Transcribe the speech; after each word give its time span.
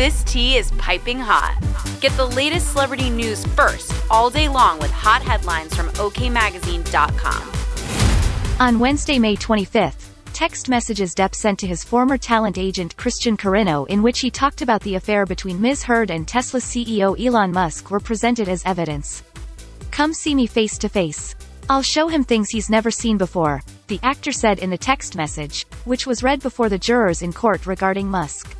This 0.00 0.24
tea 0.24 0.56
is 0.56 0.70
piping 0.78 1.18
hot. 1.18 1.58
Get 2.00 2.12
the 2.12 2.24
latest 2.24 2.72
celebrity 2.72 3.10
news 3.10 3.44
first 3.48 3.92
all 4.10 4.30
day 4.30 4.48
long 4.48 4.78
with 4.78 4.90
hot 4.90 5.20
headlines 5.20 5.76
from 5.76 5.90
OKMagazine.com. 5.90 7.52
On 8.60 8.78
Wednesday, 8.78 9.18
May 9.18 9.36
25th, 9.36 10.06
text 10.32 10.70
messages 10.70 11.14
Depp 11.14 11.34
sent 11.34 11.58
to 11.58 11.66
his 11.66 11.84
former 11.84 12.16
talent 12.16 12.56
agent 12.56 12.96
Christian 12.96 13.36
Carino 13.36 13.84
in 13.84 14.02
which 14.02 14.20
he 14.20 14.30
talked 14.30 14.62
about 14.62 14.80
the 14.84 14.94
affair 14.94 15.26
between 15.26 15.60
Ms. 15.60 15.82
Heard 15.82 16.10
and 16.10 16.26
Tesla 16.26 16.60
CEO 16.60 17.14
Elon 17.22 17.52
Musk 17.52 17.90
were 17.90 18.00
presented 18.00 18.48
as 18.48 18.64
evidence. 18.64 19.22
Come 19.90 20.14
see 20.14 20.34
me 20.34 20.46
face 20.46 20.78
to 20.78 20.88
face. 20.88 21.34
I'll 21.68 21.82
show 21.82 22.08
him 22.08 22.24
things 22.24 22.48
he's 22.48 22.70
never 22.70 22.90
seen 22.90 23.18
before, 23.18 23.62
the 23.88 24.00
actor 24.02 24.32
said 24.32 24.60
in 24.60 24.70
the 24.70 24.78
text 24.78 25.14
message, 25.14 25.66
which 25.84 26.06
was 26.06 26.22
read 26.22 26.40
before 26.40 26.70
the 26.70 26.78
jurors 26.78 27.20
in 27.20 27.34
court 27.34 27.66
regarding 27.66 28.08
Musk. 28.08 28.56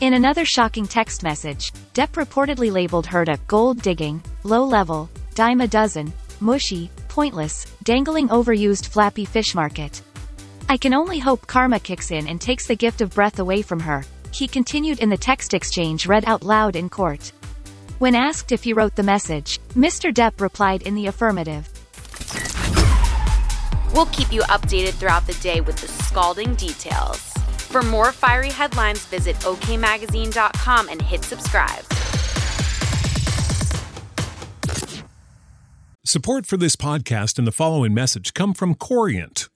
In 0.00 0.14
another 0.14 0.46
shocking 0.46 0.86
text 0.86 1.22
message, 1.22 1.72
Depp 1.92 2.12
reportedly 2.12 2.72
labeled 2.72 3.04
Heard 3.04 3.28
a 3.28 3.36
gold 3.46 3.82
digging, 3.82 4.22
low 4.44 4.64
level, 4.64 5.10
dime 5.34 5.60
a 5.60 5.68
dozen, 5.68 6.10
mushy, 6.40 6.90
pointless, 7.08 7.66
dangling 7.84 8.28
overused 8.28 8.88
flappy 8.88 9.26
fish 9.26 9.54
market. 9.54 10.00
I 10.70 10.78
can 10.78 10.94
only 10.94 11.18
hope 11.18 11.46
karma 11.46 11.78
kicks 11.80 12.12
in 12.12 12.28
and 12.28 12.40
takes 12.40 12.66
the 12.66 12.76
gift 12.76 13.02
of 13.02 13.14
breath 13.14 13.40
away 13.40 13.60
from 13.60 13.80
her, 13.80 14.02
he 14.32 14.48
continued 14.48 15.00
in 15.00 15.10
the 15.10 15.18
text 15.18 15.52
exchange 15.52 16.06
read 16.06 16.24
out 16.24 16.42
loud 16.42 16.76
in 16.76 16.88
court. 16.88 17.30
When 17.98 18.14
asked 18.14 18.52
if 18.52 18.64
he 18.64 18.72
wrote 18.72 18.96
the 18.96 19.02
message, 19.02 19.60
Mr. 19.74 20.14
Depp 20.14 20.40
replied 20.40 20.80
in 20.80 20.94
the 20.94 21.08
affirmative. 21.08 21.68
We'll 23.92 24.06
keep 24.06 24.32
you 24.32 24.40
updated 24.44 24.94
throughout 24.94 25.26
the 25.26 25.36
day 25.42 25.60
with 25.60 25.76
the 25.76 25.88
scalding 25.88 26.54
details. 26.54 27.29
For 27.70 27.82
more 27.82 28.10
fiery 28.10 28.50
headlines, 28.50 29.04
visit 29.06 29.36
okmagazine.com 29.36 30.88
and 30.88 31.00
hit 31.00 31.22
subscribe. 31.22 31.84
Support 36.04 36.46
for 36.46 36.56
this 36.56 36.74
podcast 36.74 37.38
and 37.38 37.46
the 37.46 37.52
following 37.52 37.94
message 37.94 38.34
come 38.34 38.54
from 38.54 38.74
Corient. 38.74 39.49